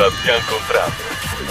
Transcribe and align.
Bastian 0.00 0.40
Contrario. 0.48 1.04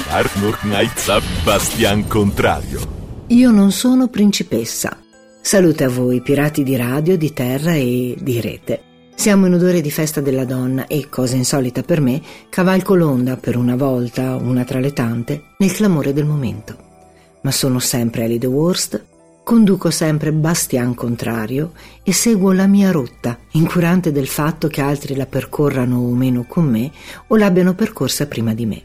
Arnold 0.10 0.58
Knight 0.62 1.44
Bastian 1.44 2.08
Contrario. 2.08 2.80
Io 3.28 3.52
non 3.52 3.72
sono 3.72 4.08
principessa. 4.08 4.98
Salute 5.40 5.84
a 5.84 5.90
voi, 5.90 6.22
pirati 6.22 6.64
di 6.64 6.76
radio, 6.76 7.16
di 7.16 7.32
terra 7.32 7.76
e 7.76 8.16
di 8.20 8.42
rete. 8.42 8.82
Siamo 9.14 9.46
in 9.46 9.54
odore 9.54 9.82
di 9.82 9.92
festa 9.92 10.20
della 10.20 10.46
donna 10.46 10.88
e, 10.88 11.10
cosa 11.10 11.36
insolita 11.36 11.84
per 11.84 12.02
me, 12.02 12.24
cavalco 12.50 12.96
l'onda 12.96 13.38
per 13.38 13.56
una 13.56 13.76
volta, 13.76 14.34
una 14.38 14.64
tra 14.64 14.80
le 14.80 14.94
tante, 14.94 15.44
nel 15.60 15.72
clamore 15.72 16.12
del 16.12 16.26
momento. 16.26 16.76
Ma 17.42 17.52
sono 17.52 17.78
sempre 17.78 18.24
Ellie 18.24 18.40
the 18.40 18.48
Worst, 18.48 19.06
conduco 19.50 19.90
sempre 19.90 20.32
Bastian 20.32 20.94
Contrario 20.94 21.72
e 22.04 22.14
seguo 22.14 22.52
la 22.52 22.68
mia 22.68 22.92
rotta, 22.92 23.36
incurante 23.54 24.12
del 24.12 24.28
fatto 24.28 24.68
che 24.68 24.80
altri 24.80 25.16
la 25.16 25.26
percorrano 25.26 25.98
o 25.98 26.14
meno 26.14 26.46
con 26.48 26.66
me 26.66 26.92
o 27.26 27.36
l'abbiano 27.36 27.74
percorsa 27.74 28.28
prima 28.28 28.54
di 28.54 28.68
me. 28.68 28.84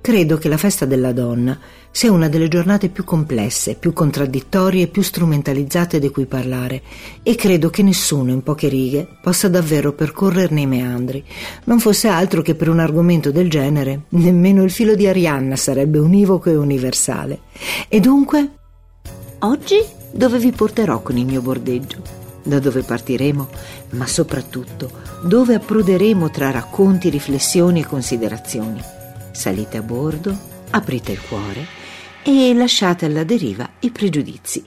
Credo 0.00 0.38
che 0.38 0.48
la 0.48 0.56
festa 0.56 0.84
della 0.84 1.10
donna 1.10 1.58
sia 1.90 2.12
una 2.12 2.28
delle 2.28 2.46
giornate 2.46 2.90
più 2.90 3.02
complesse, 3.02 3.74
più 3.74 3.92
contraddittorie 3.92 4.84
e 4.84 4.86
più 4.86 5.02
strumentalizzate 5.02 5.98
di 5.98 6.10
cui 6.10 6.26
parlare 6.26 6.80
e 7.24 7.34
credo 7.34 7.68
che 7.68 7.82
nessuno 7.82 8.30
in 8.30 8.44
poche 8.44 8.68
righe 8.68 9.04
possa 9.20 9.48
davvero 9.48 9.94
percorrerne 9.94 10.60
i 10.60 10.66
meandri. 10.66 11.24
Non 11.64 11.80
fosse 11.80 12.06
altro 12.06 12.40
che 12.40 12.54
per 12.54 12.68
un 12.68 12.78
argomento 12.78 13.32
del 13.32 13.50
genere, 13.50 14.02
nemmeno 14.10 14.62
il 14.62 14.70
filo 14.70 14.94
di 14.94 15.08
Arianna 15.08 15.56
sarebbe 15.56 15.98
univoco 15.98 16.50
e 16.50 16.54
universale. 16.54 17.40
E 17.88 17.98
dunque, 17.98 18.52
oggi 19.40 19.84
dove 20.10 20.38
vi 20.38 20.52
porterò 20.52 21.00
con 21.00 21.16
il 21.16 21.26
mio 21.26 21.42
bordeggio? 21.42 22.02
Da 22.42 22.58
dove 22.58 22.82
partiremo, 22.82 23.48
ma 23.90 24.06
soprattutto 24.06 24.90
dove 25.22 25.54
approderemo 25.54 26.30
tra 26.30 26.50
racconti, 26.50 27.10
riflessioni 27.10 27.80
e 27.80 27.86
considerazioni 27.86 28.96
salite 29.38 29.76
a 29.76 29.82
bordo, 29.82 30.36
aprite 30.70 31.12
il 31.12 31.20
cuore 31.20 31.64
e 32.24 32.52
lasciate 32.54 33.06
alla 33.06 33.22
deriva 33.22 33.68
i 33.80 33.90
pregiudizi. 33.90 34.64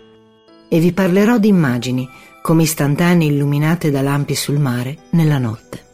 E 0.69 0.79
vi 0.79 0.93
parlerò 0.93 1.37
di 1.37 1.49
immagini, 1.49 2.07
come 2.41 2.63
istantanee 2.63 3.27
illuminate 3.27 3.91
da 3.91 4.01
lampi 4.01 4.33
sul 4.33 4.57
mare 4.57 4.97
nella 5.11 5.37
notte. 5.37 5.89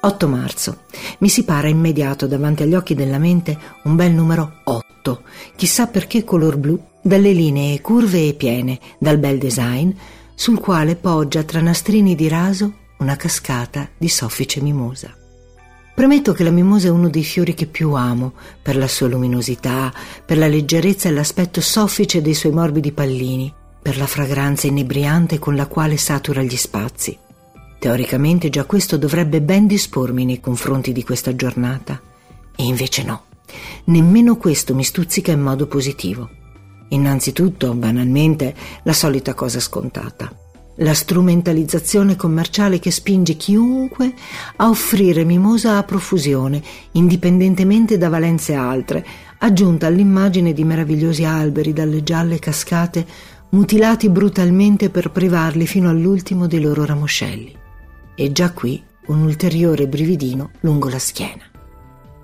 8 0.00 0.28
marzo. 0.28 0.82
Mi 1.18 1.30
si 1.30 1.44
para 1.44 1.68
immediato 1.68 2.26
davanti 2.26 2.62
agli 2.62 2.74
occhi 2.74 2.94
della 2.94 3.18
mente 3.18 3.58
un 3.84 3.96
bel 3.96 4.12
numero 4.12 4.60
8, 4.64 5.22
chissà 5.56 5.86
perché 5.86 6.22
color 6.22 6.58
blu, 6.58 6.78
dalle 7.08 7.32
linee 7.32 7.80
curve 7.80 8.28
e 8.28 8.34
piene, 8.34 8.78
dal 8.98 9.18
bel 9.18 9.38
design, 9.38 9.90
sul 10.34 10.60
quale 10.60 10.94
poggia 10.94 11.42
tra 11.42 11.60
nastrini 11.60 12.14
di 12.14 12.28
raso 12.28 12.72
una 12.98 13.16
cascata 13.16 13.88
di 13.96 14.08
soffice 14.08 14.60
mimosa. 14.60 15.16
Premetto 15.94 16.32
che 16.32 16.44
la 16.44 16.50
mimosa 16.50 16.88
è 16.88 16.90
uno 16.90 17.08
dei 17.08 17.24
fiori 17.24 17.54
che 17.54 17.66
più 17.66 17.92
amo, 17.94 18.34
per 18.62 18.76
la 18.76 18.86
sua 18.86 19.08
luminosità, 19.08 19.92
per 20.24 20.36
la 20.36 20.46
leggerezza 20.46 21.08
e 21.08 21.12
l'aspetto 21.12 21.60
soffice 21.60 22.20
dei 22.20 22.34
suoi 22.34 22.52
morbidi 22.52 22.92
pallini, 22.92 23.52
per 23.80 23.96
la 23.96 24.06
fragranza 24.06 24.66
inebriante 24.66 25.38
con 25.38 25.56
la 25.56 25.66
quale 25.66 25.96
satura 25.96 26.42
gli 26.42 26.56
spazi. 26.56 27.18
Teoricamente 27.80 28.50
già 28.50 28.64
questo 28.64 28.98
dovrebbe 28.98 29.40
ben 29.40 29.66
dispormi 29.66 30.24
nei 30.26 30.40
confronti 30.40 30.92
di 30.92 31.02
questa 31.02 31.34
giornata. 31.34 32.00
E 32.54 32.64
invece 32.64 33.02
no, 33.02 33.24
nemmeno 33.84 34.36
questo 34.36 34.74
mi 34.74 34.84
stuzzica 34.84 35.32
in 35.32 35.40
modo 35.40 35.66
positivo. 35.66 36.36
Innanzitutto, 36.88 37.74
banalmente, 37.74 38.54
la 38.82 38.92
solita 38.92 39.34
cosa 39.34 39.60
scontata 39.60 40.46
la 40.80 40.94
strumentalizzazione 40.94 42.16
commerciale 42.16 42.78
che 42.78 42.90
spinge 42.90 43.34
chiunque 43.34 44.12
a 44.56 44.68
offrire 44.68 45.24
mimosa 45.24 45.76
a 45.76 45.82
profusione, 45.82 46.62
indipendentemente 46.92 47.98
da 47.98 48.08
valenze 48.08 48.54
altre, 48.54 49.04
aggiunta 49.38 49.86
all'immagine 49.86 50.52
di 50.52 50.64
meravigliosi 50.64 51.24
alberi 51.24 51.72
dalle 51.72 52.02
gialle 52.02 52.38
cascate 52.38 53.06
mutilati 53.50 54.08
brutalmente 54.10 54.90
per 54.90 55.10
privarli 55.10 55.66
fino 55.66 55.88
all'ultimo 55.88 56.46
dei 56.46 56.60
loro 56.60 56.84
ramoscelli. 56.84 57.56
E 58.14 58.32
già 58.32 58.52
qui 58.52 58.82
un 59.06 59.22
ulteriore 59.22 59.86
brividino 59.88 60.50
lungo 60.60 60.88
la 60.88 60.98
schiena. 60.98 61.57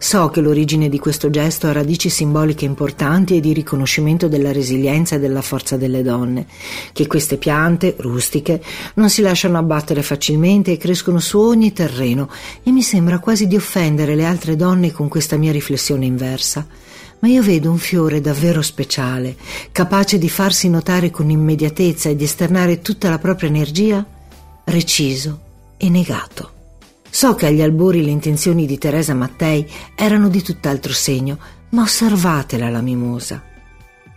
So 0.05 0.29
che 0.29 0.43
l'origine 0.43 0.91
di 0.91 0.99
questo 0.99 1.31
gesto 1.31 1.67
ha 1.67 1.73
radici 1.73 2.11
simboliche 2.11 2.67
importanti 2.67 3.39
e 3.39 3.41
di 3.41 3.55
riconoscimento 3.55 4.29
della 4.29 4.53
resilienza 4.53 5.17
e 5.17 5.19
della 5.19 5.41
forza 5.41 5.79
delle 5.79 6.03
donne, 6.03 6.47
che 6.93 7.07
queste 7.07 7.39
piante, 7.39 7.95
rustiche, 7.97 8.63
non 8.97 9.09
si 9.09 9.23
lasciano 9.23 9.57
abbattere 9.57 10.03
facilmente 10.03 10.73
e 10.73 10.77
crescono 10.77 11.21
su 11.21 11.39
ogni 11.39 11.73
terreno 11.73 12.29
e 12.63 12.71
mi 12.71 12.83
sembra 12.83 13.19
quasi 13.19 13.47
di 13.47 13.57
offendere 13.57 14.15
le 14.15 14.27
altre 14.27 14.57
donne 14.57 14.93
con 14.93 15.09
questa 15.09 15.39
mia 15.39 15.53
riflessione 15.53 16.05
inversa. 16.05 16.67
Ma 17.21 17.29
io 17.29 17.43
vedo 17.43 17.71
un 17.71 17.79
fiore 17.79 18.21
davvero 18.21 18.61
speciale, 18.61 19.35
capace 19.73 20.19
di 20.19 20.29
farsi 20.29 20.69
notare 20.69 21.11
con 21.11 21.31
immediatezza 21.31 22.11
e 22.11 22.15
di 22.15 22.25
esternare 22.25 22.83
tutta 22.83 23.09
la 23.09 23.19
propria 23.19 23.49
energia, 23.49 24.05
reciso 24.65 25.41
e 25.79 25.89
negato. 25.89 26.54
So 27.15 27.37
che 27.37 27.47
agli 27.47 27.63
albori 27.63 28.03
le 28.03 28.11
intenzioni 28.11 28.67
di 28.67 28.77
Teresa 28.77 29.15
Mattei 29.15 29.65
erano 29.95 30.29
di 30.29 30.43
tutt'altro 30.43 30.93
segno, 30.93 31.39
ma 31.69 31.83
osservatela 31.83 32.69
la 32.69 32.81
mimosa. 32.81 33.41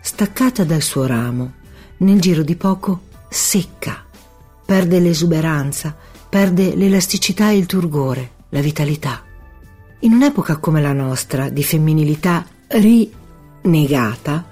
Staccata 0.02 0.64
dal 0.64 0.82
suo 0.82 1.06
ramo, 1.06 1.54
nel 1.98 2.20
giro 2.20 2.42
di 2.42 2.56
poco 2.56 3.02
secca, 3.30 4.04
perde 4.66 5.00
l'esuberanza, 5.00 5.96
perde 6.28 6.76
l'elasticità 6.76 7.52
e 7.52 7.58
il 7.58 7.68
turgore, 7.68 8.32
la 8.50 8.62
vitalità. 8.62 9.22
In 10.00 10.14
un'epoca 10.14 10.58
come 10.58 10.82
la 10.82 10.94
nostra, 10.94 11.50
di 11.50 11.64
femminilità 11.64 12.48
rinegata, 12.70 14.44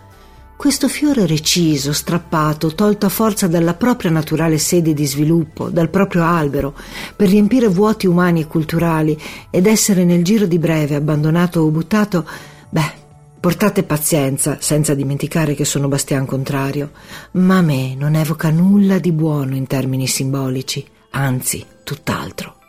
questo 0.65 0.87
fiore 0.87 1.27
reciso, 1.27 1.93
strappato, 1.93 2.73
tolto 2.73 3.05
a 3.05 3.09
forza 3.09 3.45
dalla 3.45 3.75
propria 3.75 4.09
naturale 4.09 4.57
sede 4.57 4.95
di 4.95 5.05
sviluppo, 5.05 5.69
dal 5.69 5.91
proprio 5.91 6.23
albero, 6.23 6.73
per 7.15 7.29
riempire 7.29 7.67
vuoti 7.67 8.07
umani 8.07 8.41
e 8.41 8.47
culturali 8.47 9.15
ed 9.51 9.67
essere 9.67 10.03
nel 10.05 10.23
giro 10.23 10.47
di 10.47 10.57
breve 10.57 10.95
abbandonato 10.95 11.59
o 11.59 11.69
buttato, 11.69 12.27
beh, 12.67 12.93
portate 13.39 13.83
pazienza, 13.83 14.57
senza 14.59 14.95
dimenticare 14.95 15.53
che 15.53 15.65
sono 15.65 15.87
Bastian 15.87 16.25
contrario, 16.25 16.93
ma 17.33 17.57
a 17.57 17.61
me 17.61 17.93
non 17.93 18.15
evoca 18.15 18.49
nulla 18.49 18.97
di 18.97 19.11
buono 19.11 19.55
in 19.55 19.67
termini 19.67 20.07
simbolici, 20.07 20.83
anzi, 21.11 21.63
tutt'altro. 21.83 22.64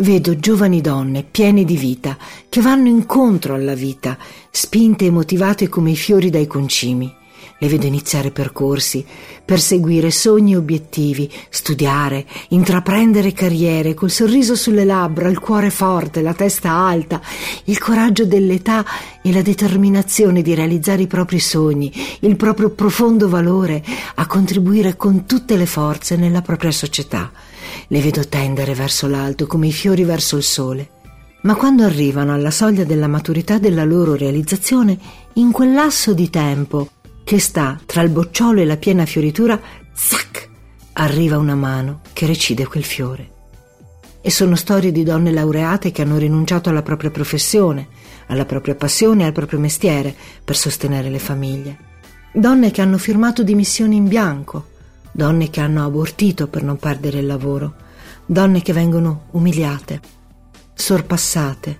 Vedo 0.00 0.36
giovani 0.36 0.80
donne 0.80 1.24
piene 1.28 1.64
di 1.64 1.76
vita 1.76 2.16
che 2.48 2.60
vanno 2.60 2.86
incontro 2.86 3.54
alla 3.54 3.74
vita, 3.74 4.16
spinte 4.48 5.06
e 5.06 5.10
motivate 5.10 5.68
come 5.68 5.90
i 5.90 5.96
fiori 5.96 6.30
dai 6.30 6.46
concimi. 6.46 7.12
Le 7.58 7.66
vedo 7.66 7.86
iniziare 7.86 8.30
percorsi, 8.30 9.04
perseguire 9.44 10.12
sogni 10.12 10.52
e 10.52 10.56
obiettivi, 10.56 11.28
studiare, 11.48 12.24
intraprendere 12.50 13.32
carriere 13.32 13.94
col 13.94 14.12
sorriso 14.12 14.54
sulle 14.54 14.84
labbra, 14.84 15.28
il 15.28 15.40
cuore 15.40 15.70
forte, 15.70 16.22
la 16.22 16.32
testa 16.32 16.70
alta, 16.70 17.20
il 17.64 17.80
coraggio 17.80 18.24
dell'età 18.24 18.84
e 19.20 19.32
la 19.32 19.42
determinazione 19.42 20.42
di 20.42 20.54
realizzare 20.54 21.02
i 21.02 21.08
propri 21.08 21.40
sogni, 21.40 21.92
il 22.20 22.36
proprio 22.36 22.70
profondo 22.70 23.28
valore 23.28 23.82
a 24.14 24.26
contribuire 24.28 24.96
con 24.96 25.26
tutte 25.26 25.56
le 25.56 25.66
forze 25.66 26.14
nella 26.14 26.40
propria 26.40 26.70
società. 26.70 27.32
Le 27.90 28.00
vedo 28.00 28.26
tendere 28.28 28.74
verso 28.74 29.08
l'alto 29.08 29.46
come 29.46 29.68
i 29.68 29.72
fiori 29.72 30.04
verso 30.04 30.36
il 30.36 30.42
sole. 30.42 30.90
Ma 31.42 31.54
quando 31.54 31.84
arrivano 31.84 32.34
alla 32.34 32.50
soglia 32.50 32.84
della 32.84 33.06
maturità 33.06 33.58
della 33.58 33.84
loro 33.84 34.14
realizzazione, 34.14 34.98
in 35.34 35.52
quel 35.52 35.72
lasso 35.72 36.12
di 36.12 36.28
tempo 36.28 36.90
che 37.24 37.38
sta 37.38 37.80
tra 37.86 38.02
il 38.02 38.10
bocciolo 38.10 38.60
e 38.60 38.66
la 38.66 38.76
piena 38.76 39.06
fioritura, 39.06 39.58
zac, 39.94 40.48
arriva 40.94 41.38
una 41.38 41.54
mano 41.54 42.00
che 42.12 42.26
recide 42.26 42.66
quel 42.66 42.84
fiore. 42.84 43.32
E 44.20 44.30
sono 44.30 44.56
storie 44.56 44.92
di 44.92 45.02
donne 45.04 45.32
laureate 45.32 45.90
che 45.90 46.02
hanno 46.02 46.18
rinunciato 46.18 46.68
alla 46.68 46.82
propria 46.82 47.10
professione, 47.10 47.88
alla 48.26 48.44
propria 48.44 48.74
passione 48.74 49.22
e 49.22 49.26
al 49.26 49.32
proprio 49.32 49.60
mestiere 49.60 50.14
per 50.44 50.56
sostenere 50.56 51.08
le 51.08 51.18
famiglie. 51.18 51.78
Donne 52.34 52.70
che 52.70 52.82
hanno 52.82 52.98
firmato 52.98 53.42
dimissioni 53.42 53.96
in 53.96 54.08
bianco, 54.08 54.76
donne 55.18 55.50
che 55.50 55.60
hanno 55.60 55.84
abortito 55.84 56.46
per 56.46 56.62
non 56.62 56.76
perdere 56.76 57.18
il 57.18 57.26
lavoro, 57.26 57.74
donne 58.24 58.62
che 58.62 58.72
vengono 58.72 59.24
umiliate, 59.32 60.00
sorpassate, 60.72 61.78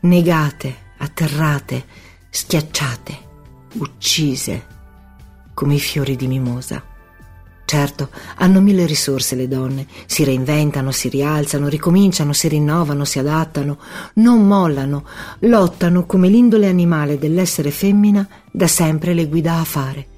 negate, 0.00 0.76
atterrate, 0.98 1.82
schiacciate, 2.28 3.18
uccise, 3.76 4.66
come 5.54 5.76
i 5.76 5.80
fiori 5.80 6.14
di 6.14 6.26
mimosa. 6.26 6.84
Certo, 7.64 8.10
hanno 8.36 8.60
mille 8.60 8.84
risorse 8.84 9.34
le 9.34 9.48
donne, 9.48 9.86
si 10.04 10.22
reinventano, 10.22 10.90
si 10.90 11.08
rialzano, 11.08 11.68
ricominciano, 11.68 12.34
si 12.34 12.48
rinnovano, 12.48 13.06
si 13.06 13.18
adattano, 13.18 13.78
non 14.16 14.46
mollano, 14.46 15.06
lottano 15.38 16.04
come 16.04 16.28
l'indole 16.28 16.68
animale 16.68 17.16
dell'essere 17.16 17.70
femmina 17.70 18.28
da 18.52 18.66
sempre 18.66 19.14
le 19.14 19.26
guida 19.26 19.54
a 19.54 19.64
fare 19.64 20.08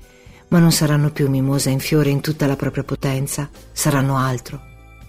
ma 0.49 0.59
non 0.59 0.73
saranno 0.73 1.11
più 1.11 1.29
mimosa 1.29 1.71
in 1.71 1.81
fiore 1.81 2.11
in 2.11 2.21
tutta 2.21 2.47
la 2.47 2.57
propria 2.57 2.85
potenza, 2.85 3.49
saranno 3.73 4.17
altro. 4.17 4.61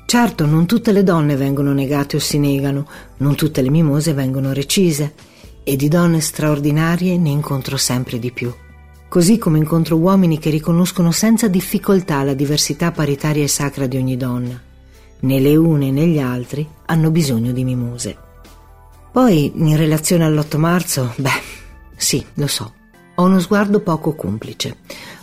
Certo, 0.06 0.46
non 0.46 0.66
tutte 0.66 0.92
le 0.92 1.04
donne 1.04 1.36
vengono 1.36 1.74
negate 1.74 2.16
o 2.16 2.20
si 2.20 2.40
negano, 2.40 2.88
non 3.18 3.36
tutte 3.36 3.62
le 3.62 3.70
mimose 3.70 4.14
vengono 4.14 4.54
recise. 4.54 5.14
e 5.70 5.76
di 5.76 5.90
donne 5.90 6.22
straordinarie 6.22 7.18
ne 7.18 7.28
incontro 7.28 7.76
sempre 7.76 8.20
di 8.20 8.32
più. 8.32 8.54
Così 9.10 9.38
come 9.38 9.58
incontro 9.58 9.98
uomini 9.98 10.40
che 10.40 10.50
riconoscono 10.50 11.12
senza 11.12 11.50
difficoltà 11.50 12.24
la 12.24 12.34
diversità 12.34 12.92
paritaria 12.92 13.44
e 13.44 13.50
sacra 13.50 13.86
di 13.86 13.98
ogni 13.98 14.16
donna. 14.16 14.58
Né 15.20 15.40
le 15.42 15.56
une 15.58 15.92
né 15.92 16.08
gli 16.08 16.20
altri 16.20 16.66
hanno 16.86 17.12
bisogno 17.12 17.52
di 17.52 17.66
mimose. 17.66 18.18
Poi, 19.12 19.52
in 19.56 19.76
relazione 19.76 20.24
all'8 20.24 20.58
marzo, 20.58 21.14
beh, 21.18 21.42
sì, 21.98 22.26
lo 22.36 22.48
so, 22.48 22.74
ho 23.16 23.24
uno 23.26 23.42
sguardo 23.42 23.82
poco 23.82 24.16
complice. 24.16 24.78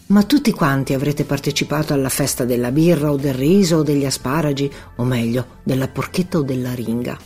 Ma 0.06 0.23
tutti 0.25 0.53
quanti 0.53 0.93
avrete 0.93 1.25
partecipato 1.25 1.95
alla 1.95 2.11
festa 2.11 2.45
della 2.45 2.71
birra 2.71 3.11
o 3.11 3.17
del 3.17 3.33
riso 3.33 3.79
o 3.79 3.83
degli 3.83 4.05
asparagi, 4.05 4.71
o 4.97 5.05
meglio, 5.05 5.47
della 5.62 5.89
porchetta 5.89 6.39
o 6.39 6.43
della 6.43 6.75
ringa. 6.75 7.17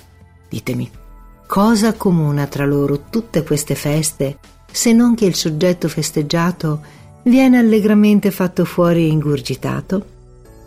Ditemi, 0.49 0.89
cosa 1.47 1.95
comuna 1.95 2.47
tra 2.47 2.65
loro 2.65 3.07
tutte 3.11 3.43
queste 3.43 3.75
feste, 3.75 4.39
se 4.71 4.93
non 4.93 5.17
che 5.17 5.25
il 5.25 5.35
soggetto 5.35 5.89
festeggiato 5.89 6.81
viene 7.25 7.59
allegramente 7.59 8.31
fatto 8.31 8.65
fuori 8.65 9.05
e 9.05 9.09
ingurgitato? 9.09 10.17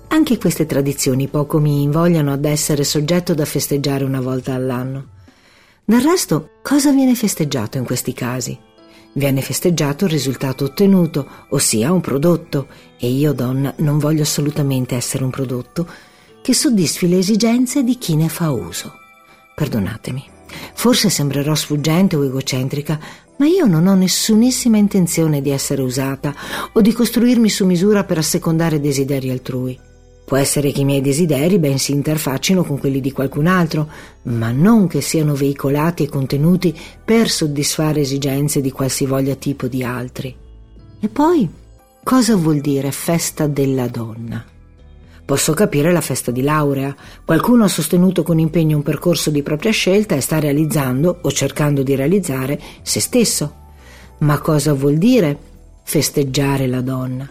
Anche 0.10 0.38
queste 0.38 0.66
tradizioni 0.66 1.28
poco 1.28 1.60
mi 1.60 1.82
invogliano 1.82 2.34
ad 2.34 2.44
essere 2.44 2.84
soggetto 2.84 3.34
da 3.34 3.46
festeggiare 3.46 4.04
una 4.04 4.20
volta 4.20 4.54
all'anno. 4.54 5.06
Del 5.86 6.02
resto, 6.02 6.50
cosa 6.62 6.92
viene 6.92 7.16
festeggiato 7.16 7.78
in 7.78 7.86
questi 7.86 8.12
casi? 8.12 8.60
Viene 9.14 9.42
festeggiato 9.42 10.06
il 10.06 10.12
risultato 10.12 10.66
ottenuto, 10.66 11.28
ossia 11.50 11.92
un 11.92 12.00
prodotto, 12.00 12.68
e 12.98 13.10
io, 13.10 13.34
donna, 13.34 13.74
non 13.78 13.98
voglio 13.98 14.22
assolutamente 14.22 14.96
essere 14.96 15.24
un 15.24 15.30
prodotto 15.30 15.88
che 16.42 16.54
soddisfi 16.54 17.10
le 17.10 17.18
esigenze 17.18 17.84
di 17.84 17.98
chi 17.98 18.16
ne 18.16 18.30
fa 18.30 18.52
uso. 18.52 18.94
Perdonatemi, 19.54 20.24
forse 20.74 21.10
sembrerò 21.10 21.54
sfuggente 21.56 22.16
o 22.16 22.24
egocentrica, 22.24 23.00
ma 23.38 23.48
io 23.48 23.66
non 23.66 23.88
ho 23.88 23.96
nessunissima 23.96 24.78
intenzione 24.78 25.42
di 25.42 25.50
essere 25.50 25.82
usata 25.82 26.34
o 26.72 26.80
di 26.80 26.94
costruirmi 26.94 27.50
su 27.50 27.66
misura 27.66 28.06
per 28.06 28.18
assecondare 28.18 28.80
desideri 28.80 29.30
altrui. 29.30 29.78
Può 30.32 30.40
essere 30.40 30.72
che 30.72 30.80
i 30.80 30.86
miei 30.86 31.02
desideri 31.02 31.60
ben 31.60 31.78
si 31.78 31.92
interfaccino 31.92 32.64
con 32.64 32.80
quelli 32.80 33.02
di 33.02 33.12
qualcun 33.12 33.48
altro, 33.48 33.90
ma 34.24 34.52
non 34.52 34.88
che 34.88 35.02
siano 35.02 35.36
veicolati 35.36 36.04
e 36.04 36.08
contenuti 36.08 36.74
per 37.04 37.30
soddisfare 37.30 38.00
esigenze 38.00 38.62
di 38.62 38.72
qualsivoglia 38.72 39.36
tipo 39.36 39.68
di 39.68 39.84
altri. 39.84 40.34
E 41.02 41.08
poi, 41.10 41.50
cosa 42.02 42.38
vuol 42.38 42.62
dire 42.62 42.92
festa 42.92 43.46
della 43.46 43.90
donna? 43.90 44.42
Posso 45.26 45.52
capire 45.52 45.92
la 45.92 46.00
festa 46.00 46.32
di 46.32 46.44
laurea. 46.44 46.96
Qualcuno 47.26 47.66
ha 47.66 47.68
sostenuto 47.68 48.24
con 48.24 48.40
impegno 48.40 48.78
un 48.78 48.84
percorso 48.84 49.32
di 49.32 49.44
propria 49.44 49.74
scelta 49.74 50.16
e 50.16 50.22
sta 50.22 50.40
realizzando 50.40 51.20
o 51.24 51.30
cercando 51.30 51.84
di 51.84 51.94
realizzare 51.94 52.58
se 52.84 53.02
stesso. 53.02 53.56
Ma 54.20 54.40
cosa 54.40 54.72
vuol 54.72 54.96
dire 54.96 55.38
festeggiare 55.84 56.68
la 56.68 56.80
donna? 56.80 57.30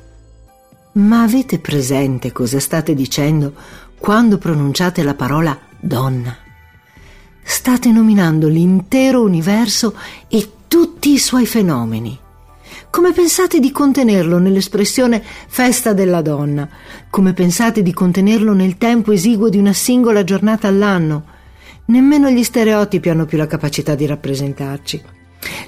Ma 0.93 1.23
avete 1.23 1.61
presente 1.61 2.33
cosa 2.33 2.59
state 2.59 2.95
dicendo 2.95 3.55
quando 3.97 4.39
pronunciate 4.39 5.05
la 5.05 5.15
parola 5.15 5.57
donna? 5.79 6.37
State 7.43 7.93
nominando 7.93 8.49
l'intero 8.49 9.23
universo 9.23 9.95
e 10.27 10.51
tutti 10.67 11.13
i 11.13 11.19
suoi 11.19 11.47
fenomeni. 11.47 12.19
Come 12.91 13.13
pensate 13.13 13.61
di 13.61 13.71
contenerlo 13.71 14.39
nell'espressione 14.39 15.23
festa 15.23 15.93
della 15.93 16.23
donna? 16.23 16.69
Come 17.09 17.35
pensate 17.35 17.83
di 17.83 17.93
contenerlo 17.93 18.53
nel 18.53 18.77
tempo 18.77 19.13
esiguo 19.13 19.49
di 19.49 19.59
una 19.59 19.73
singola 19.73 20.25
giornata 20.25 20.67
all'anno? 20.67 21.25
Nemmeno 21.85 22.31
gli 22.31 22.43
stereotipi 22.43 23.09
hanno 23.11 23.27
più 23.27 23.39
la 23.39 23.47
capacità 23.47 23.95
di 23.95 24.07
rappresentarci. 24.07 25.03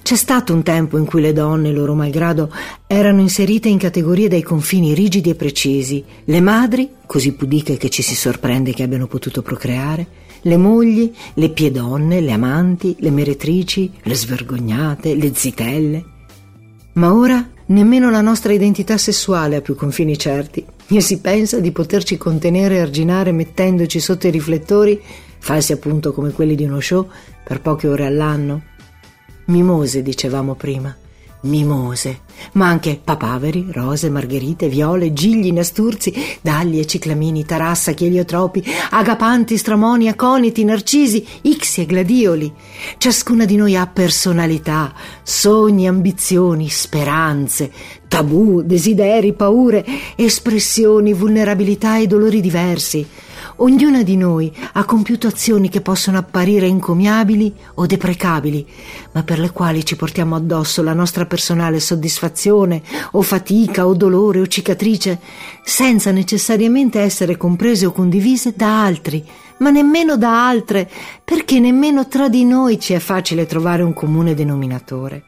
C'è 0.03 0.17
stato 0.17 0.53
un 0.53 0.63
tempo 0.63 0.99
in 0.99 1.05
cui 1.05 1.21
le 1.21 1.33
donne, 1.33 1.73
loro 1.73 1.95
malgrado, 1.95 2.53
erano 2.87 3.21
inserite 3.21 3.69
in 3.69 3.79
categorie 3.79 4.29
dai 4.29 4.43
confini 4.43 4.95
rigidi 4.95 5.31
e 5.31 5.35
precisi. 5.35 6.05
Le 6.25 6.41
madri, 6.41 6.91
così 7.07 7.33
pudiche 7.33 7.77
che 7.77 7.89
ci 7.89 8.03
si 8.03 8.15
sorprende 8.15 8.73
che 8.73 8.83
abbiano 8.83 9.07
potuto 9.07 9.43
procreare, 9.43 10.07
le 10.43 10.57
mogli, 10.57 11.13
le 11.35 11.51
piedonne, 11.51 12.21
le 12.21 12.33
amanti, 12.33 12.97
le 12.99 13.11
meretrici, 13.11 13.91
le 14.03 14.15
svergognate, 14.15 15.15
le 15.15 15.33
zitelle. 15.35 16.05
Ma 16.95 17.15
ora 17.15 17.49
nemmeno 17.67 18.11
la 18.11 18.21
nostra 18.21 18.53
identità 18.53 18.99
sessuale 18.99 19.57
ha 19.57 19.61
più 19.61 19.75
confini 19.75 20.19
certi 20.19 20.65
e 20.89 21.01
si 21.01 21.21
pensa 21.21 21.59
di 21.61 21.71
poterci 21.71 22.19
contenere 22.19 22.77
e 22.77 22.81
arginare 22.81 23.33
mettendoci 23.33 23.99
sotto 23.99 24.27
i 24.27 24.31
riflettori, 24.31 25.01
falsi 25.39 25.73
appunto 25.73 26.13
come 26.13 26.33
quelli 26.33 26.55
di 26.55 26.65
uno 26.65 26.81
show, 26.81 27.09
per 27.45 27.61
poche 27.61 27.89
ore 27.89 28.05
all'anno. 28.05 28.63
Mimose, 29.47 30.03
dicevamo 30.03 30.55
prima. 30.55 30.95
Mimose, 31.45 32.21
ma 32.53 32.69
anche 32.69 33.01
papaveri, 33.03 33.67
rose, 33.73 34.09
margherite, 34.09 34.69
viole, 34.69 35.13
gigli, 35.13 35.51
nasturzi, 35.51 36.15
daglie, 36.41 36.87
ciclamini, 36.87 37.45
tarassachi, 37.45 38.05
eliotropi, 38.05 38.63
agapanti, 38.91 39.57
stramoni, 39.57 40.07
aconiti, 40.07 40.63
narcisi, 40.63 41.27
ixi 41.43 41.81
e 41.81 41.87
gladioli. 41.87 42.53
Ciascuna 42.97 43.45
di 43.45 43.57
noi 43.57 43.75
ha 43.75 43.89
personalità, 43.89 44.95
sogni, 45.25 45.89
ambizioni, 45.89 46.69
speranze, 46.69 47.73
tabù, 48.07 48.63
desideri, 48.63 49.33
paure, 49.33 49.85
espressioni, 50.15 51.13
vulnerabilità 51.13 51.99
e 51.99 52.07
dolori 52.07 52.41
diversi. 52.41 53.05
Ognuna 53.57 54.03
di 54.03 54.17
noi 54.17 54.53
ha 54.73 54.85
compiuto 54.85 55.27
azioni 55.27 55.69
che 55.69 55.81
possono 55.81 56.19
apparire 56.19 56.67
incomiabili 56.67 57.55
o 57.75 57.87
deprecabili, 57.87 58.67
ma 59.13 59.23
per 59.23 59.39
le 59.39 59.51
quali 59.51 59.85
ci 59.85 59.97
portiamo 59.97 60.35
addosso 60.35 60.83
la 60.83 60.93
nostra 60.93 61.27
personale 61.27 61.81
soddisfazione 61.81 62.83
o 63.13 63.23
fatica 63.23 63.87
o 63.87 63.95
dolore 63.95 64.41
o 64.41 64.47
cicatrice, 64.47 65.21
senza 65.65 66.11
necessariamente 66.11 67.01
essere 67.01 67.37
comprese 67.37 67.87
o 67.87 67.93
condivise 67.93 68.55
da 68.57 68.83
altri, 68.85 69.25
ma 69.59 69.71
nemmeno 69.71 70.17
da 70.17 70.49
altre, 70.49 70.91
perché 71.25 71.61
nemmeno 71.61 72.09
tra 72.09 72.29
di 72.29 72.45
noi 72.45 72.81
ci 72.81 72.93
è 72.93 72.99
facile 72.99 73.47
trovare 73.47 73.83
un 73.83 73.93
comune 73.93 74.35
denominatore. 74.35 75.25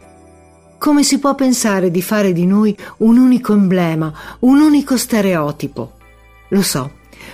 Come 0.78 1.02
si 1.02 1.18
può 1.18 1.34
pensare 1.34 1.90
di 1.90 2.02
fare 2.02 2.32
di 2.32 2.44
noi 2.44 2.76
un 2.98 3.16
unico 3.16 3.54
emblema, 3.54 4.12
un 4.40 4.60
unico 4.60 4.98
stereotipo? 4.98 5.92
Lo 6.48 6.62
so, 6.62 6.90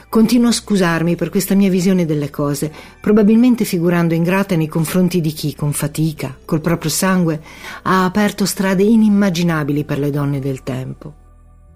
Continuo 0.08 0.48
a 0.48 0.52
scusarmi 0.52 1.16
per 1.16 1.30
questa 1.30 1.54
mia 1.54 1.70
visione 1.70 2.04
delle 2.04 2.30
cose, 2.30 2.72
probabilmente 3.00 3.64
figurando 3.64 4.14
ingrata 4.14 4.56
nei 4.56 4.66
confronti 4.66 5.20
di 5.20 5.32
chi, 5.32 5.54
con 5.54 5.72
fatica, 5.72 6.36
col 6.44 6.60
proprio 6.60 6.90
sangue, 6.90 7.40
ha 7.82 8.04
aperto 8.04 8.44
strade 8.44 8.82
inimmaginabili 8.82 9.84
per 9.84 9.98
le 9.98 10.10
donne 10.10 10.40
del 10.40 10.62
tempo. 10.62 11.14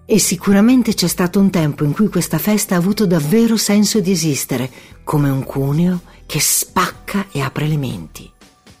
E 0.05 0.19
sicuramente 0.19 0.93
c'è 0.93 1.07
stato 1.07 1.39
un 1.39 1.49
tempo 1.49 1.83
in 1.83 1.93
cui 1.93 2.09
questa 2.09 2.37
festa 2.37 2.75
ha 2.75 2.77
avuto 2.77 3.05
davvero 3.07 3.57
senso 3.57 3.99
di 3.99 4.11
esistere, 4.11 4.69
come 5.03 5.29
un 5.29 5.43
cuneo 5.43 6.01
che 6.25 6.39
spacca 6.39 7.27
e 7.31 7.41
apre 7.41 7.67
le 7.67 7.77
menti. 7.77 8.29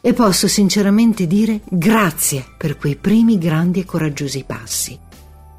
E 0.01 0.13
posso 0.13 0.47
sinceramente 0.47 1.25
dire 1.25 1.61
grazie 1.67 2.45
per 2.57 2.77
quei 2.77 2.95
primi 2.95 3.39
grandi 3.39 3.79
e 3.79 3.85
coraggiosi 3.85 4.43
passi 4.45 5.04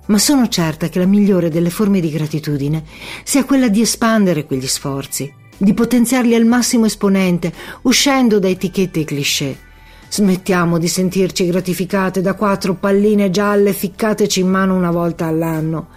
ma 0.07 0.19
sono 0.19 0.49
certa 0.49 0.89
che 0.89 0.99
la 0.99 1.07
migliore 1.07 1.49
delle 1.49 1.71
forme 1.71 2.01
di 2.01 2.11
gratitudine 2.11 2.85
sia 3.25 3.45
quella 3.45 3.69
di 3.69 3.81
espandere 3.81 4.45
quegli 4.45 4.67
sforzi, 4.67 5.33
di 5.57 5.75
potenziarli 5.75 6.35
al 6.35 6.45
massimo 6.45 6.87
esponente, 6.87 7.53
uscendo 7.83 8.39
da 8.39 8.49
etichette 8.49 9.01
e 9.01 9.05
cliché. 9.05 9.59
Smettiamo 10.09 10.79
di 10.79 10.87
sentirci 10.87 11.47
gratificate 11.47 12.21
da 12.21 12.35
quattro 12.35 12.75
palline 12.75 13.31
gialle 13.31 13.73
ficcateci 13.73 14.41
in 14.41 14.49
mano 14.49 14.77
una 14.77 14.91
volta 14.91 15.27
all'anno. 15.27 15.89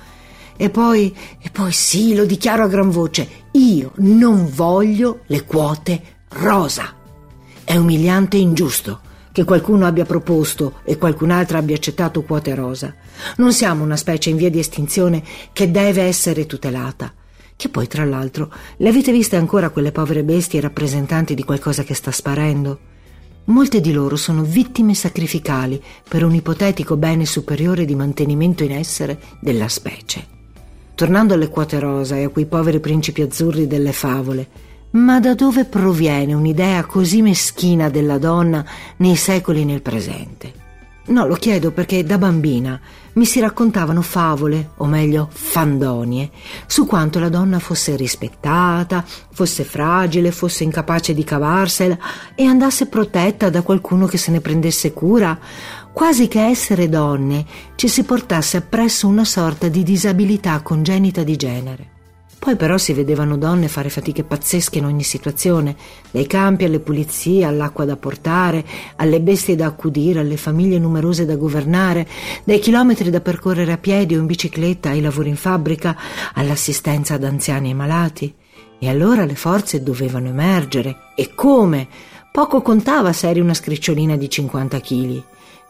E 0.57 0.69
poi, 0.69 1.15
e 1.39 1.49
poi 1.51 1.71
sì, 1.71 2.15
lo 2.15 2.25
dichiaro 2.25 2.63
a 2.63 2.67
gran 2.67 2.89
voce, 2.89 3.27
io 3.51 3.91
non 3.97 4.49
voglio 4.51 5.21
le 5.27 5.45
quote 5.45 6.01
rosa. 6.29 6.95
È 7.63 7.75
umiliante 7.75 8.37
e 8.37 8.41
ingiusto 8.41 9.01
che 9.39 9.45
qualcuno 9.45 9.85
abbia 9.85 10.03
proposto 10.03 10.81
e 10.83 10.97
qualcun'altra 10.97 11.59
abbia 11.59 11.77
accettato 11.77 12.23
quote 12.23 12.53
rosa. 12.53 12.93
Non 13.37 13.53
siamo 13.53 13.85
una 13.85 13.95
specie 13.95 14.29
in 14.29 14.35
via 14.35 14.49
di 14.49 14.59
estinzione 14.59 15.23
che 15.53 15.71
deve 15.71 16.01
essere 16.01 16.45
tutelata. 16.45 17.13
Che 17.55 17.69
poi, 17.69 17.87
tra 17.87 18.03
l'altro, 18.03 18.51
le 18.75 18.89
avete 18.89 19.13
viste 19.13 19.37
ancora 19.37 19.69
quelle 19.69 19.93
povere 19.93 20.23
bestie 20.23 20.59
rappresentanti 20.59 21.35
di 21.35 21.45
qualcosa 21.45 21.83
che 21.83 21.93
sta 21.93 22.11
sparendo? 22.11 22.79
Molte 23.45 23.79
di 23.79 23.93
loro 23.93 24.17
sono 24.17 24.43
vittime 24.43 24.93
sacrificali 24.93 25.81
per 26.05 26.25
un 26.25 26.33
ipotetico 26.35 26.97
bene 26.97 27.25
superiore 27.25 27.85
di 27.85 27.95
mantenimento 27.95 28.65
in 28.65 28.73
essere 28.73 29.19
della 29.39 29.69
specie. 29.69 30.37
Tornando 30.95 31.35
alle 31.35 31.47
quote 31.47 31.79
rosa 31.79 32.17
e 32.17 32.25
a 32.25 32.29
quei 32.29 32.45
poveri 32.45 32.81
principi 32.81 33.21
azzurri 33.21 33.67
delle 33.67 33.93
favole, 33.93 34.67
ma 34.91 35.19
da 35.19 35.35
dove 35.35 35.65
proviene 35.65 36.33
un'idea 36.33 36.85
così 36.85 37.21
meschina 37.21 37.89
della 37.89 38.17
donna 38.17 38.65
nei 38.97 39.15
secoli 39.15 39.61
e 39.61 39.65
nel 39.65 39.81
presente? 39.81 40.67
No, 41.09 41.25
lo 41.25 41.35
chiedo 41.35 41.71
perché 41.71 42.03
da 42.03 42.19
bambina 42.19 42.79
mi 43.13 43.25
si 43.25 43.39
raccontavano 43.39 44.01
favole, 44.01 44.71
o 44.77 44.85
meglio 44.85 45.27
fandonie, 45.31 46.29
su 46.67 46.85
quanto 46.85 47.19
la 47.19 47.29
donna 47.29 47.57
fosse 47.57 47.95
rispettata, 47.95 49.03
fosse 49.31 49.63
fragile, 49.63 50.31
fosse 50.31 50.63
incapace 50.63 51.13
di 51.13 51.23
cavarsela 51.23 51.97
e 52.35 52.45
andasse 52.45 52.85
protetta 52.85 53.49
da 53.49 53.63
qualcuno 53.63 54.05
che 54.05 54.17
se 54.17 54.29
ne 54.31 54.39
prendesse 54.39 54.93
cura, 54.93 55.37
quasi 55.91 56.27
che 56.27 56.45
essere 56.45 56.87
donne 56.87 57.45
ci 57.75 57.87
si 57.87 58.03
portasse 58.03 58.57
appresso 58.57 59.07
una 59.07 59.25
sorta 59.25 59.67
di 59.67 59.81
disabilità 59.81 60.61
congenita 60.61 61.23
di 61.23 61.35
genere. 61.35 61.98
Poi 62.39 62.55
però 62.55 62.77
si 62.77 62.93
vedevano 62.93 63.37
donne 63.37 63.67
fare 63.67 63.89
fatiche 63.89 64.23
pazzesche 64.23 64.77
in 64.77 64.85
ogni 64.85 65.03
situazione, 65.03 65.75
dai 66.09 66.25
campi 66.25 66.63
alle 66.63 66.79
pulizie, 66.79 67.43
all'acqua 67.43 67.83
da 67.83 67.97
portare, 67.97 68.63
alle 68.95 69.19
bestie 69.19 69.57
da 69.57 69.65
accudire, 69.65 70.21
alle 70.21 70.37
famiglie 70.37 70.79
numerose 70.79 71.25
da 71.25 71.35
governare, 71.35 72.07
dai 72.45 72.59
chilometri 72.59 73.09
da 73.09 73.19
percorrere 73.19 73.73
a 73.73 73.77
piedi 73.77 74.15
o 74.15 74.19
in 74.19 74.25
bicicletta 74.25 74.89
ai 74.89 75.01
lavori 75.01 75.27
in 75.27 75.35
fabbrica, 75.35 75.97
all'assistenza 76.33 77.15
ad 77.15 77.25
anziani 77.25 77.71
e 77.71 77.73
malati. 77.73 78.33
E 78.79 78.87
allora 78.87 79.25
le 79.25 79.35
forze 79.35 79.83
dovevano 79.83 80.29
emergere. 80.29 81.11
E 81.15 81.35
come? 81.35 81.87
Poco 82.31 82.61
contava 82.61 83.11
se 83.11 83.27
eri 83.27 83.41
una 83.41 83.53
scricciolina 83.53 84.15
di 84.15 84.29
50 84.29 84.79
kg. 84.79 85.23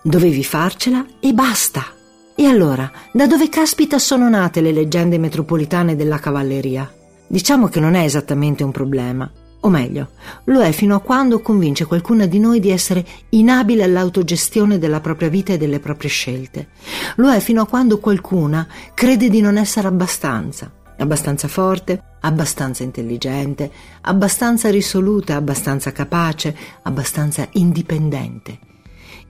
Dovevi 0.04 0.44
farcela 0.44 1.04
e 1.20 1.34
basta. 1.34 1.99
E 2.39 2.46
allora, 2.46 2.89
da 3.12 3.27
dove 3.27 3.50
caspita 3.50 4.00
sono 4.00 4.29
nate 4.29 4.62
le 4.62 4.72
leggende 4.72 5.17
metropolitane 5.17 5.98
della 5.98 6.19
cavalleria? 6.19 6.89
Diciamo 7.27 7.67
che 7.67 7.81
non 7.81 7.96
è 7.96 8.05
esattamente 8.05 8.63
un 8.63 8.72
problema. 8.72 9.29
O 9.60 9.67
meglio, 9.67 10.12
lo 10.46 10.62
è 10.62 10.72
fino 10.72 10.96
a 10.96 11.01
quando 11.01 11.41
convince 11.41 11.84
qualcuna 11.84 12.27
di 12.27 12.39
noi 12.39 12.62
di 12.62 12.69
essere 12.69 13.05
inabile 13.31 13.84
all'autogestione 13.84 14.77
della 14.77 15.01
propria 15.01 15.27
vita 15.27 15.51
e 15.51 15.58
delle 15.58 15.81
proprie 15.81 16.10
scelte. 16.10 16.69
Lo 17.17 17.29
è 17.29 17.41
fino 17.41 17.62
a 17.62 17.67
quando 17.67 18.00
qualcuna 18.00 18.65
crede 18.93 19.27
di 19.27 19.41
non 19.41 19.58
essere 19.58 19.89
abbastanza. 19.89 20.72
Abbastanza 20.98 21.50
forte, 21.50 22.01
abbastanza 22.22 22.84
intelligente, 22.84 23.69
abbastanza 24.00 24.69
risoluta, 24.69 25.36
abbastanza 25.36 25.91
capace, 25.91 26.55
abbastanza 26.84 27.46
indipendente. 27.51 28.60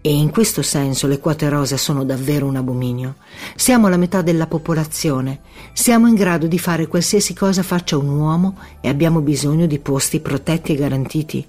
E 0.01 0.13
in 0.13 0.29
questo 0.29 0.61
senso 0.61 1.07
le 1.07 1.19
quote 1.19 1.49
rosa 1.49 1.75
sono 1.75 2.05
davvero 2.05 2.45
un 2.45 2.55
abominio. 2.55 3.15
Siamo 3.55 3.89
la 3.89 3.97
metà 3.97 4.21
della 4.21 4.47
popolazione, 4.47 5.41
siamo 5.73 6.07
in 6.07 6.15
grado 6.15 6.47
di 6.47 6.57
fare 6.57 6.87
qualsiasi 6.87 7.33
cosa 7.33 7.63
faccia 7.63 7.97
un 7.97 8.07
uomo 8.07 8.57
e 8.79 8.87
abbiamo 8.87 9.19
bisogno 9.19 9.65
di 9.65 9.77
posti 9.79 10.21
protetti 10.21 10.71
e 10.71 10.75
garantiti. 10.75 11.47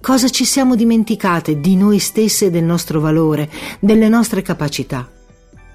Cosa 0.00 0.28
ci 0.28 0.44
siamo 0.44 0.76
dimenticate 0.76 1.58
di 1.58 1.74
noi 1.74 1.98
stesse 1.98 2.46
e 2.46 2.50
del 2.50 2.64
nostro 2.64 3.00
valore, 3.00 3.50
delle 3.78 4.08
nostre 4.08 4.42
capacità? 4.42 5.08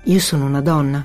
Io 0.04 0.20
sono 0.20 0.46
una 0.46 0.62
donna, 0.62 1.04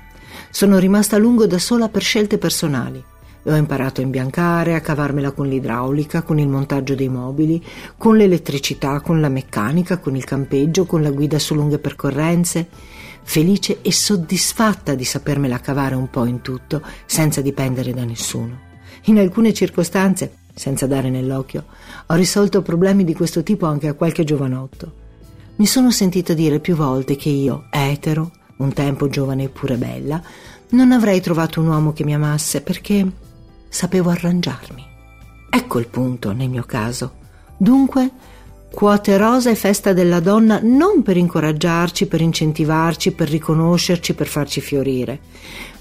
sono 0.51 0.79
rimasta 0.79 1.17
a 1.17 1.19
lungo 1.19 1.47
da 1.47 1.59
sola 1.59 1.89
per 1.89 2.03
scelte 2.03 2.37
personali. 2.37 3.03
Ho 3.49 3.55
imparato 3.55 4.01
a 4.01 4.05
imbiancare, 4.05 4.75
a 4.75 4.81
cavarmela 4.81 5.31
con 5.31 5.47
l'idraulica, 5.47 6.23
con 6.23 6.41
il 6.41 6.49
montaggio 6.49 6.97
dei 6.97 7.09
mobili, 7.09 7.65
con 7.97 8.17
l'elettricità, 8.17 9.01
con 9.01 9.21
la 9.21 9.29
meccanica, 9.29 9.99
con 9.99 10.17
il 10.17 10.25
campeggio, 10.25 10.85
con 10.85 11.01
la 11.01 11.11
guida 11.11 11.39
su 11.39 11.55
lunghe 11.55 11.79
percorrenze. 11.79 12.69
Felice 13.23 13.83
e 13.83 13.93
soddisfatta 13.93 14.97
di 14.97 15.05
sapermela 15.05 15.61
cavare 15.61 15.95
un 15.95 16.11
po' 16.11 16.25
in 16.25 16.41
tutto, 16.43 16.83
senza 17.07 17.41
dipendere 17.41 17.93
da 17.93 18.05
nessuno. 18.05 18.59
In 19.05 19.19
alcune 19.19 19.53
circostanze, 19.53 20.39
senza 20.53 20.89
dare 20.89 21.09
nell'occhio, 21.09 21.67
ho 22.07 22.15
risolto 22.15 22.63
problemi 22.63 23.05
di 23.05 23.15
questo 23.15 23.45
tipo 23.45 23.67
anche 23.67 23.87
a 23.87 23.95
qualche 23.95 24.25
giovanotto. 24.25 25.05
Mi 25.57 25.67
sono 25.67 25.93
sentito 25.93 26.35
dire 26.35 26.59
più 26.59 26.75
volte 26.75 27.15
che 27.15 27.29
io, 27.29 27.67
etero, 27.71 28.33
un 28.57 28.73
tempo 28.73 29.09
giovane 29.09 29.45
e 29.45 29.49
pure 29.51 29.77
bella, 29.77 30.21
non 30.71 30.91
avrei 30.91 31.21
trovato 31.21 31.61
un 31.61 31.69
uomo 31.69 31.93
che 31.93 32.05
mi 32.05 32.15
amasse 32.15 32.61
perché 32.61 33.25
sapevo 33.77 34.09
arrangiarmi. 34.09 34.85
Ecco 35.51 35.79
il 35.79 35.89
punto 35.89 36.33
nel 36.33 36.49
mio 36.49 36.65
caso. 36.65 37.25
Dunque, 37.59 38.11
quote 38.73 39.19
rosa 39.19 39.51
e 39.51 39.55
festa 39.55 39.93
della 39.93 40.21
donna 40.21 40.61
non 40.63 41.03
per 41.03 41.19
incoraggiarci, 41.19 42.07
per 42.07 42.23
incentivarci, 42.23 43.13
per 43.13 43.29
riconoscerci, 43.29 44.15
per 44.15 44.29
farci 44.29 44.63
fiorire, 44.63 45.21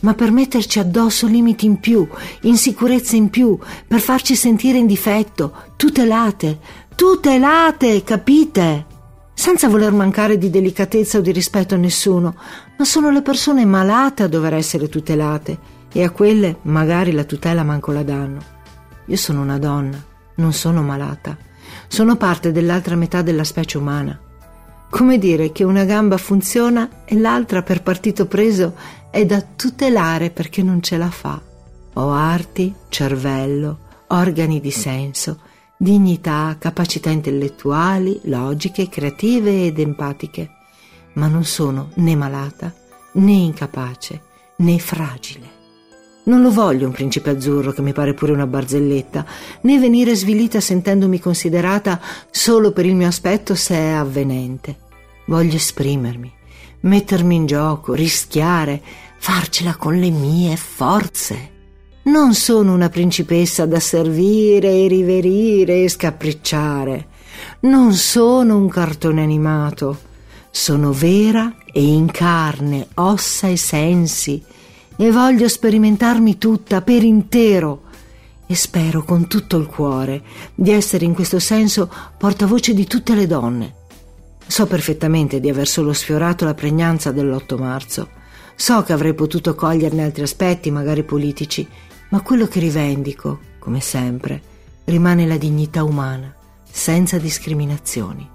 ma 0.01 0.13
per 0.13 0.31
metterci 0.31 0.77
addosso 0.79 1.25
limiti 1.25 1.65
in 1.65 1.79
più, 1.79 2.05
insicurezze 2.41 3.15
in 3.15 3.29
più, 3.29 3.57
per 3.87 4.01
farci 4.01 4.35
sentire 4.35 4.77
in 4.77 4.87
difetto, 4.87 5.53
tutelate, 5.77 6.59
tutelate, 6.95 8.03
capite? 8.03 8.85
Senza 9.33 9.69
voler 9.69 9.93
mancare 9.93 10.37
di 10.37 10.49
delicatezza 10.49 11.19
o 11.19 11.21
di 11.21 11.31
rispetto 11.31 11.75
a 11.75 11.77
nessuno, 11.77 12.35
ma 12.77 12.83
sono 12.83 13.09
le 13.09 13.21
persone 13.21 13.63
malate 13.63 14.23
a 14.23 14.27
dover 14.27 14.53
essere 14.53 14.89
tutelate 14.89 15.74
e 15.95 16.03
a 16.03 16.09
quelle 16.09 16.57
magari 16.63 17.13
la 17.13 17.23
tutela 17.23 17.63
manco 17.63 17.93
la 17.93 18.03
danno. 18.03 18.41
Io 19.05 19.15
sono 19.15 19.39
una 19.39 19.57
donna, 19.57 19.97
non 20.35 20.51
sono 20.51 20.81
malata, 20.81 21.37
sono 21.87 22.17
parte 22.17 22.51
dell'altra 22.51 22.97
metà 22.97 23.21
della 23.21 23.45
specie 23.45 23.77
umana. 23.77 24.19
Come 24.89 25.17
dire 25.17 25.53
che 25.53 25.63
una 25.63 25.85
gamba 25.85 26.17
funziona 26.17 27.05
e 27.05 27.17
l'altra 27.17 27.61
per 27.63 27.81
partito 27.81 28.25
preso 28.25 28.75
è 29.09 29.25
da 29.25 29.41
tutelare 29.41 30.31
perché 30.31 30.61
non 30.63 30.81
ce 30.81 30.97
la 30.97 31.09
fa. 31.09 31.41
Ho 31.93 32.11
arti, 32.11 32.75
cervello, 32.89 33.79
organi 34.07 34.59
di 34.59 34.71
senso, 34.71 35.39
dignità, 35.77 36.57
capacità 36.59 37.09
intellettuali, 37.09 38.19
logiche, 38.23 38.89
creative 38.89 39.67
ed 39.67 39.79
empatiche, 39.79 40.49
ma 41.13 41.27
non 41.27 41.45
sono 41.45 41.91
né 41.95 42.17
malata, 42.17 42.73
né 43.13 43.31
incapace, 43.31 44.21
né 44.57 44.77
fragile. 44.77 45.63
Non 46.25 46.41
lo 46.41 46.49
voglio 46.49 46.87
un 46.87 46.91
principe 46.91 47.29
azzurro 47.29 47.71
che 47.71 47.83
mi 47.83 47.93
pare 47.93 48.15
pure 48.15 48.31
una 48.31 48.47
barzelletta, 48.47 49.23
né 49.61 49.77
venire 49.77 50.15
svilita 50.15 50.59
sentendomi 50.59 51.19
considerata 51.19 52.01
solo 52.31 52.71
per 52.71 52.87
il 52.87 52.95
mio 52.95 53.07
aspetto 53.07 53.53
se 53.53 53.75
è 53.75 53.89
avvenente. 53.89 54.75
Voglio 55.25 55.55
esprimermi, 55.55 56.31
mettermi 56.81 57.35
in 57.35 57.45
gioco, 57.45 57.93
rischiare, 57.93 58.81
farcela 59.17 59.75
con 59.75 59.99
le 59.99 60.09
mie 60.09 60.55
forze. 60.55 61.51
Non 62.05 62.33
sono 62.33 62.73
una 62.73 62.89
principessa 62.89 63.67
da 63.67 63.79
servire 63.79 64.71
e 64.71 64.87
riverire 64.87 65.83
e 65.83 65.89
scapricciare. 65.89 67.07
Non 67.61 67.93
sono 67.93 68.57
un 68.57 68.67
cartone 68.67 69.21
animato. 69.21 69.99
Sono 70.49 70.91
vera 70.91 71.53
e 71.71 71.83
in 71.83 72.09
carne, 72.09 72.87
ossa 72.95 73.47
e 73.47 73.57
sensi 73.57 74.43
e 74.97 75.11
voglio 75.11 75.47
sperimentarmi 75.47 76.37
tutta 76.37 76.81
per 76.81 77.03
intero 77.03 77.83
e 78.47 78.55
spero 78.55 79.03
con 79.03 79.27
tutto 79.27 79.57
il 79.57 79.65
cuore 79.65 80.21
di 80.53 80.71
essere 80.71 81.05
in 81.05 81.13
questo 81.13 81.39
senso 81.39 81.91
portavoce 82.17 82.73
di 82.73 82.85
tutte 82.85 83.15
le 83.15 83.27
donne. 83.27 83.73
So 84.47 84.67
perfettamente 84.67 85.39
di 85.39 85.49
aver 85.49 85.67
solo 85.67 85.91
sfiorato 85.93 86.45
la 86.45 86.53
pregnanza 86.53 87.11
dell'8 87.11 87.57
marzo. 87.57 88.09
So 88.55 88.83
che 88.83 88.93
avrei 88.93 89.13
potuto 89.13 89.55
coglierne 89.55 90.03
altri 90.03 90.23
aspetti, 90.23 90.71
magari 90.71 91.03
politici, 91.03 91.67
ma 92.09 92.21
quello 92.21 92.47
che 92.47 92.59
rivendico, 92.59 93.39
come 93.59 93.81
sempre, 93.81 94.41
rimane 94.85 95.25
la 95.25 95.37
dignità 95.37 95.83
umana, 95.83 96.33
senza 96.69 97.17
discriminazioni 97.17 98.33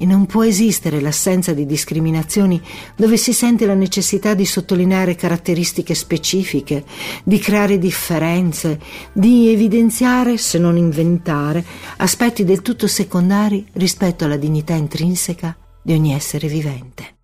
e 0.00 0.06
non 0.06 0.24
può 0.24 0.42
esistere 0.42 0.98
l'assenza 0.98 1.52
di 1.52 1.66
discriminazioni 1.66 2.58
dove 2.96 3.18
si 3.18 3.34
sente 3.34 3.66
la 3.66 3.74
necessità 3.74 4.32
di 4.32 4.46
sottolineare 4.46 5.14
caratteristiche 5.14 5.94
specifiche, 5.94 6.84
di 7.22 7.38
creare 7.38 7.76
differenze, 7.76 8.80
di 9.12 9.50
evidenziare, 9.50 10.38
se 10.38 10.58
non 10.58 10.78
inventare, 10.78 11.62
aspetti 11.98 12.44
del 12.44 12.62
tutto 12.62 12.86
secondari 12.86 13.66
rispetto 13.74 14.24
alla 14.24 14.38
dignità 14.38 14.72
intrinseca 14.72 15.54
di 15.82 15.92
ogni 15.92 16.14
essere 16.14 16.48
vivente. 16.48 17.19